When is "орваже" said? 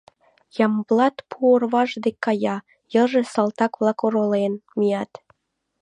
1.53-1.97